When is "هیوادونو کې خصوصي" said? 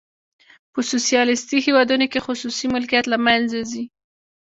1.65-2.65